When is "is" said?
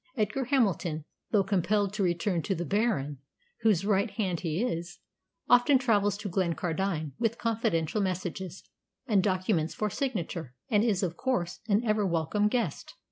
4.63-4.97, 10.83-11.03